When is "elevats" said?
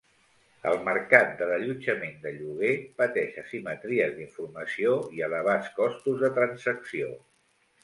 5.29-5.71